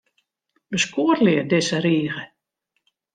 [0.75, 2.23] Beskoattelje dizze rige.